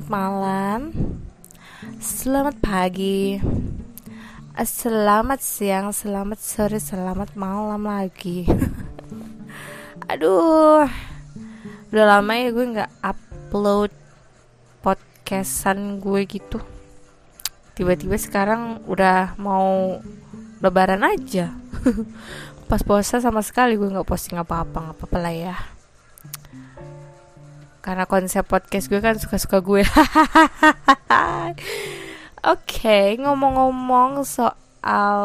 [0.00, 0.80] selamat malam,
[2.00, 3.36] selamat pagi,
[4.56, 8.48] eh, selamat siang, selamat sore, selamat malam lagi.
[10.08, 10.88] Aduh,
[11.92, 13.92] udah lama ya gue nggak upload
[14.80, 16.64] podcastan gue gitu.
[17.76, 20.00] Tiba-tiba sekarang udah mau
[20.64, 21.52] lebaran aja.
[22.72, 25.56] Pas puasa sama sekali gue nggak posting apa-apa, nggak apa-apa lah ya
[27.80, 29.82] karena konsep podcast gue kan suka-suka gue.
[29.88, 31.56] Oke
[32.40, 35.16] okay, ngomong-ngomong soal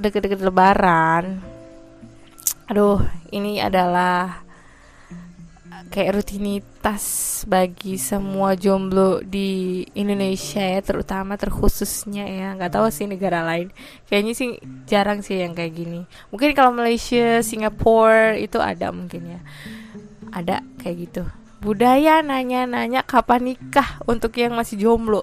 [0.00, 1.40] deket-deket lebaran.
[2.68, 3.00] Aduh
[3.32, 4.44] ini adalah
[5.92, 7.04] kayak rutinitas
[7.44, 12.48] bagi semua jomblo di Indonesia ya terutama terkhususnya ya.
[12.56, 13.72] Nggak tahu sih negara lain.
[14.08, 14.50] Kayaknya sih
[14.84, 16.04] jarang sih yang kayak gini.
[16.32, 19.40] Mungkin kalau Malaysia Singapura itu ada mungkin ya
[20.34, 21.22] ada kayak gitu.
[21.62, 25.22] Budaya nanya-nanya kapan nikah untuk yang masih jomblo.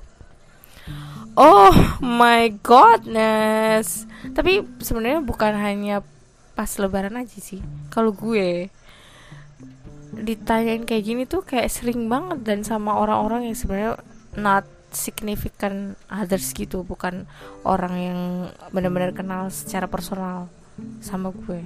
[1.36, 4.08] Oh my godness.
[4.31, 6.02] Tapi sebenarnya bukan hanya
[6.56, 7.59] pas lebaran aja sih.
[7.92, 8.72] Kalau gue
[10.12, 13.94] ditanyain kayak gini tuh kayak sering banget dan sama orang-orang yang sebenarnya
[14.40, 16.81] not significant others gitu.
[16.81, 17.28] Bukan
[17.68, 18.20] orang yang
[18.73, 20.50] benar-benar kenal secara personal
[21.03, 21.62] sama gue.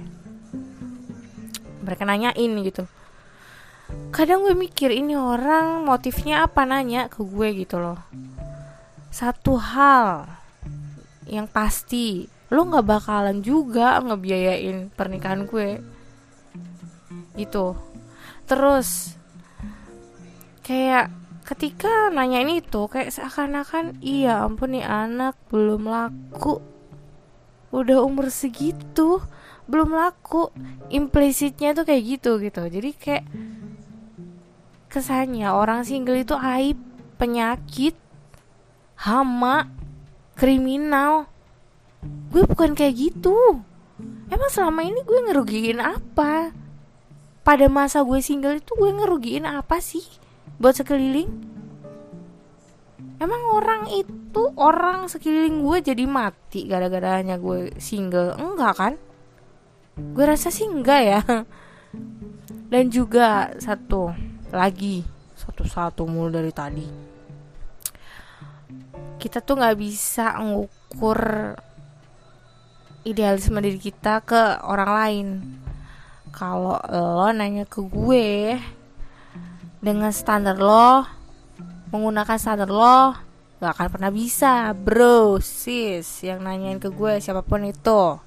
[1.86, 2.86] Mereka nanyain gitu
[4.10, 8.00] kadang gue mikir ini orang motifnya apa nanya ke gue gitu loh.
[9.12, 10.26] Satu hal
[11.26, 15.82] yang pasti lo nggak bakalan juga ngebiayain pernikahan gue.
[17.34, 17.76] Gitu.
[18.46, 19.18] Terus
[20.62, 21.10] kayak
[21.46, 26.62] ketika nanya ini tuh kayak seakan-akan iya ampun nih anak belum laku.
[27.74, 29.22] Udah umur segitu
[29.66, 30.50] belum laku.
[30.90, 32.62] Implicitnya tuh kayak gitu gitu.
[32.70, 33.24] Jadi kayak
[34.96, 36.80] kesannya orang single itu aib,
[37.20, 37.92] penyakit,
[38.96, 39.68] hama,
[40.32, 41.28] kriminal.
[42.32, 43.60] Gue bukan kayak gitu.
[44.32, 46.56] Emang selama ini gue ngerugiin apa?
[47.44, 50.02] Pada masa gue single itu gue ngerugiin apa sih
[50.56, 51.28] buat sekeliling?
[53.20, 58.32] Emang orang itu orang sekeliling gue jadi mati gara-gara hanya gue single?
[58.40, 58.94] Enggak kan?
[60.16, 61.20] Gue rasa sih enggak ya.
[62.72, 64.10] Dan juga satu,
[64.56, 65.04] lagi
[65.36, 66.86] satu-satu mulu dari tadi.
[69.20, 71.20] Kita tuh nggak bisa ngukur
[73.04, 75.28] idealisme diri kita ke orang lain.
[76.32, 78.56] Kalau lo nanya ke gue
[79.80, 81.06] dengan standar lo
[81.94, 83.14] menggunakan standar lo
[83.56, 88.20] gak akan pernah bisa bro sis yang nanyain ke gue siapa pun itu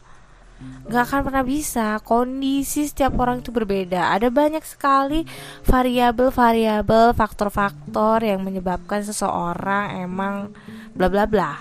[0.90, 2.02] Gak akan pernah bisa.
[2.02, 4.10] Kondisi setiap orang itu berbeda.
[4.12, 5.24] Ada banyak sekali
[5.64, 10.50] variabel-variabel Faktor-faktor yang menyebabkan seseorang emang
[10.98, 11.54] bla bla bla.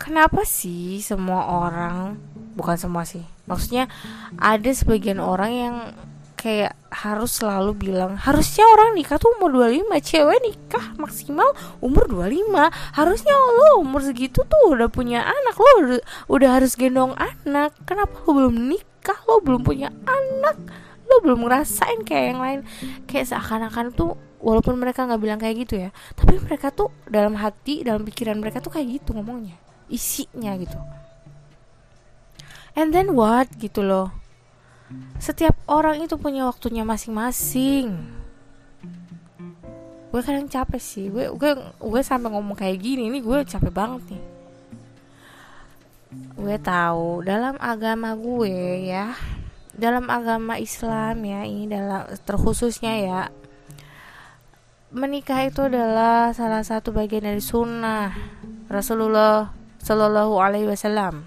[0.00, 2.20] Kenapa sih semua orang
[2.52, 3.88] Bukan semua sih Maksudnya
[4.36, 5.76] ada sebagian orang yang
[6.44, 12.52] kayak harus selalu bilang harusnya orang nikah tuh umur 25 cewek nikah maksimal umur 25
[13.00, 17.72] harusnya lo umur segitu tuh udah punya anak lo udah, udah harus gendong anak.
[17.88, 19.16] Kenapa lo belum nikah?
[19.24, 20.60] Lo belum punya anak.
[21.08, 22.60] Lo belum ngerasain kayak yang lain.
[23.08, 24.12] Kayak seakan-akan tuh
[24.44, 28.60] walaupun mereka nggak bilang kayak gitu ya tapi mereka tuh dalam hati dalam pikiran mereka
[28.60, 29.56] tuh kayak gitu ngomongnya
[29.88, 30.76] isinya gitu.
[32.76, 33.48] And then what?
[33.56, 34.23] Gitu loh
[35.24, 37.96] setiap orang itu punya waktunya masing-masing.
[40.12, 41.08] Gue kadang capek sih.
[41.08, 44.24] Gue gue gue sampai ngomong kayak gini nih gue capek banget nih.
[46.36, 49.16] Gue tahu dalam agama gue ya
[49.74, 53.20] dalam agama Islam ya ini dalam terkhususnya ya
[54.94, 58.14] menikah itu adalah salah satu bagian dari sunnah
[58.70, 59.50] Rasulullah
[59.82, 61.26] Shallallahu Alaihi Wasallam.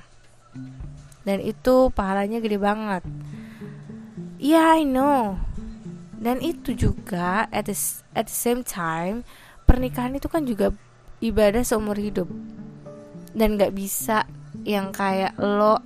[1.28, 3.04] Dan itu pahalanya gede banget
[4.38, 5.42] Yeah, I know.
[6.18, 7.78] Dan itu juga at the,
[8.14, 9.26] at the same time
[9.66, 10.74] pernikahan itu kan juga
[11.22, 12.30] ibadah seumur hidup.
[13.34, 14.30] Dan gak bisa
[14.62, 15.82] yang kayak lo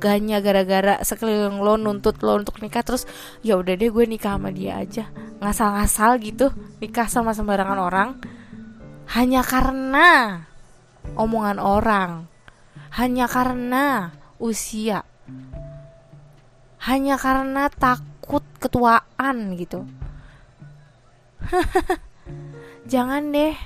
[0.00, 3.04] ganya gara-gara sekeliling lo nuntut lo untuk nikah terus
[3.44, 5.12] ya udah deh gue nikah sama dia aja
[5.44, 6.48] ngasal-ngasal gitu
[6.80, 8.16] nikah sama sembarangan orang
[9.12, 10.40] hanya karena
[11.20, 12.24] omongan orang
[12.96, 15.04] hanya karena usia
[16.84, 19.84] hanya karena takut ketuaan gitu.
[22.92, 23.56] Jangan deh.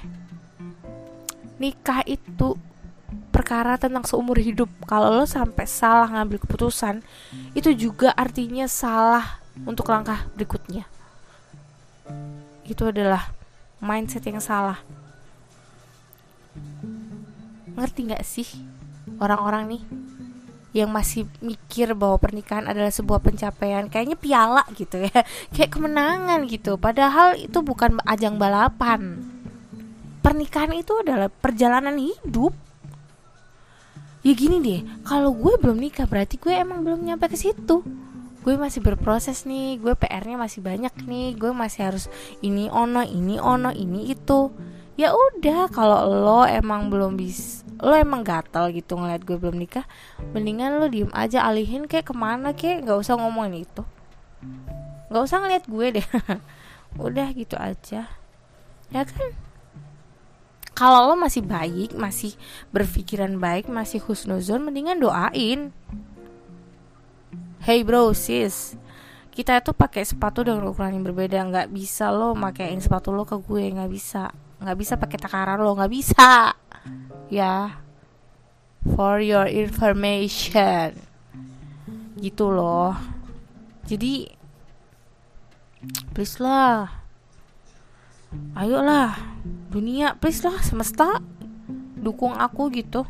[1.59, 2.59] Nikah itu
[3.31, 4.71] perkara tentang seumur hidup.
[4.87, 7.03] Kalau lo sampai salah ngambil keputusan,
[7.55, 10.87] itu juga artinya salah untuk langkah berikutnya.
[12.65, 13.29] itu adalah
[13.77, 14.81] mindset yang salah
[17.75, 18.49] ngerti nggak sih
[19.19, 19.83] orang-orang nih
[20.75, 25.23] yang masih mikir bahwa pernikahan adalah sebuah pencapaian kayaknya piala gitu ya.
[25.55, 26.75] Kayak kemenangan gitu.
[26.77, 29.23] Padahal itu bukan ajang balapan.
[30.19, 32.51] Pernikahan itu adalah perjalanan hidup.
[34.27, 37.87] Ya gini deh kalau gue belum nikah berarti gue emang belum nyampe ke situ.
[38.43, 41.39] Gue masih berproses nih gue PR-nya masih banyak nih.
[41.39, 42.05] Gue masih harus
[42.43, 44.51] ini ono ini ono ini itu.
[44.99, 49.87] Ya udah kalau lo emang belum bisa lo emang gatal gitu ngeliat gue belum nikah
[50.31, 53.83] mendingan lo diem aja alihin kayak ke mana kayak nggak usah ngomongin itu.
[55.11, 56.07] Nggak usah ngeliat gue deh.
[57.07, 58.07] Udah gitu aja.
[58.93, 59.31] Ya kan?
[60.75, 62.35] Kalau lo masih baik masih
[62.75, 65.71] berpikiran baik masih husnuzon mendingan doain.
[67.63, 68.75] Hey bro sis.
[69.35, 71.43] Kita itu pakai sepatu dengan ukuran yang berbeda.
[71.47, 73.71] Nggak bisa lo makaiin sepatu lo ke gue.
[73.71, 74.31] Nggak bisa.
[74.63, 75.75] Nggak bisa pakai takaran lo.
[75.75, 76.55] Nggak bisa
[77.35, 77.83] ya.
[78.95, 80.95] For your information.
[82.15, 82.95] Gitu loh.
[83.85, 84.31] Jadi
[86.15, 87.03] please lah.
[88.55, 89.19] Ayolah
[89.75, 90.63] dunia please lah.
[90.63, 91.19] Semesta.
[91.99, 93.03] Dukung aku gitu.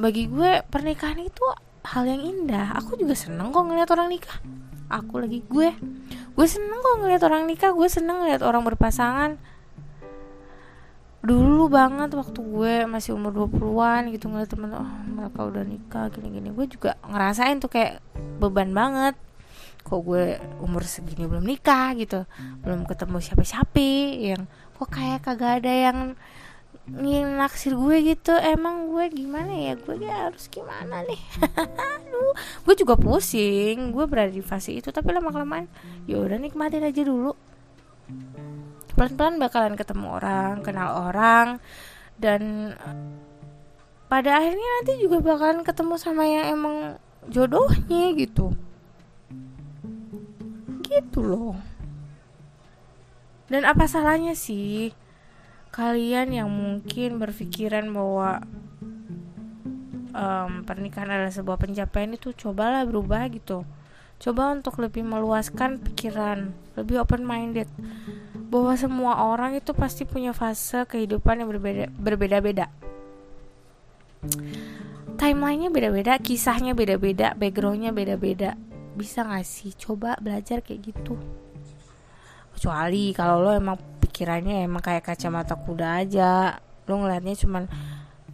[0.00, 1.44] Bagi gue pernikahan itu
[1.84, 2.72] hal yang indah.
[2.80, 4.40] Aku juga seneng kok ngeliat orang nikah.
[4.88, 5.76] Aku lagi gue.
[6.32, 7.76] Gue seneng kok ngeliat orang nikah.
[7.76, 9.36] Gue seneng ngeliat orang berpasangan
[11.20, 16.48] dulu banget waktu gue masih umur 20-an gitu ngeliat temen oh mereka udah nikah gini-gini.
[16.52, 18.00] Gue juga ngerasain tuh kayak
[18.40, 19.14] beban banget.
[19.84, 22.28] Kok gue umur segini belum nikah gitu
[22.60, 24.44] belum ketemu siapa-siapa yang
[24.76, 25.98] kok kayak kagak ada yang
[27.36, 28.32] naksir gue gitu.
[28.40, 29.76] Emang gue gimana ya?
[29.76, 31.20] Gue ya harus gimana nih?
[31.96, 32.32] Aduh,
[32.64, 35.66] gue juga pusing gue berada di fase itu tapi lama kelamaan
[36.06, 37.34] ya udah nikmatin aja dulu
[39.00, 41.56] pelan-pelan bakalan ketemu orang kenal orang
[42.20, 42.76] dan
[44.12, 46.76] pada akhirnya nanti juga bakalan ketemu sama yang emang
[47.24, 48.52] jodohnya gitu.
[50.84, 51.56] Gitu loh.
[53.48, 54.92] Dan apa salahnya sih
[55.72, 58.44] kalian yang mungkin berpikiran bahwa
[60.12, 63.64] um, pernikahan adalah sebuah pencapaian itu cobalah berubah gitu.
[64.20, 67.70] Coba untuk lebih meluaskan pikiran lebih open minded
[68.50, 72.66] bahwa semua orang itu pasti punya fase kehidupan yang berbeda berbeda-beda.
[75.14, 78.58] Timelinenya beda-beda, kisahnya beda-beda, backgroundnya beda-beda.
[78.98, 81.14] Bisa gak sih coba belajar kayak gitu?
[82.58, 86.58] Kecuali kalau lo emang pikirannya emang kayak kacamata kuda aja,
[86.90, 87.70] lo ngeliatnya cuman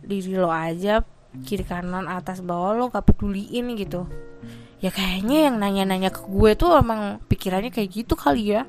[0.00, 1.04] diri lo aja,
[1.44, 4.08] kiri kanan atas bawah lo gak peduliin gitu.
[4.80, 8.64] Ya kayaknya yang nanya-nanya ke gue tuh emang pikirannya kayak gitu kali ya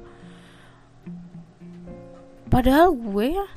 [2.48, 3.48] padahal gue ya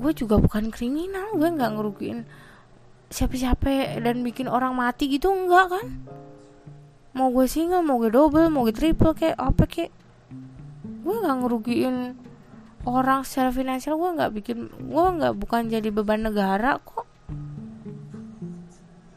[0.00, 2.24] gue juga bukan kriminal gue nggak ngerugiin
[3.10, 5.86] siapa-siapa dan bikin orang mati gitu enggak kan?
[7.10, 9.92] Mau gue single mau gue double mau gue triple kayak apa kayak?
[11.02, 11.96] Gue nggak ngerugiin
[12.86, 17.04] orang secara finansial gue nggak bikin gue nggak bukan jadi beban negara kok.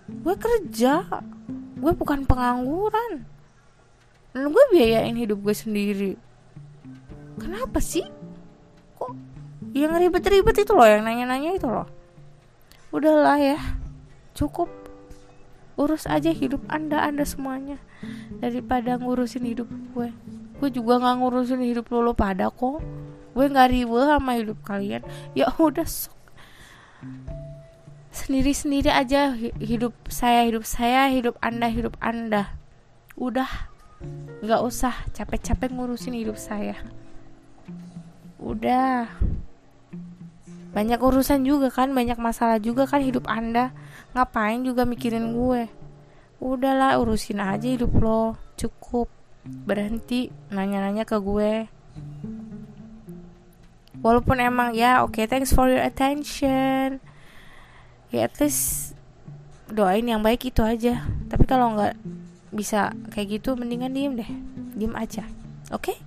[0.10, 1.06] Gue kerja
[1.78, 3.30] gue bukan pengangguran.
[4.34, 6.14] Dan gue biayain hidup gue sendiri.
[7.38, 8.10] Kenapa sih
[9.74, 11.90] yang ribet-ribet itu loh yang nanya-nanya itu loh.
[12.94, 13.60] Udahlah ya
[14.38, 14.70] cukup.
[15.74, 17.82] Urus aja hidup anda anda semuanya
[18.38, 19.66] daripada ngurusin hidup
[19.98, 20.14] gue.
[20.62, 22.78] Gue juga nggak ngurusin hidup lo, lo pada kok.
[23.34, 25.02] Gue nggak riwe sama hidup kalian.
[25.34, 26.14] Ya udah sok.
[28.14, 32.54] Sendiri sendiri aja hidup saya hidup saya hidup anda hidup anda.
[33.18, 33.50] Udah.
[34.46, 36.78] Nggak usah capek-capek ngurusin hidup saya
[38.44, 39.08] udah.
[40.74, 43.72] Banyak urusan juga kan banyak masalah juga kan hidup anda.
[44.12, 45.70] Ngapain juga mikirin gue?
[46.44, 48.36] Udahlah urusin aja hidup lo.
[48.60, 49.08] Cukup.
[49.46, 51.70] Berhenti nanya-nanya ke gue.
[54.04, 57.00] Walaupun emang ya oke okay, thanks for your attention.
[58.12, 58.98] Ya at least
[59.72, 61.06] doain yang baik itu aja.
[61.30, 61.96] Tapi kalau nggak
[62.50, 64.32] bisa kayak gitu mendingan diem deh.
[64.74, 65.24] Diem aja.
[65.70, 65.94] Oke?
[65.94, 65.98] okay?